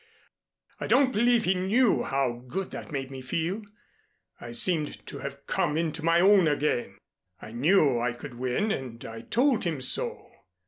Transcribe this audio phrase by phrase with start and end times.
[0.79, 3.61] I don't believe he knew how good that made me feel.
[4.39, 6.97] I seemed to have come into my own again.
[7.39, 10.27] I knew I could win and I told him so.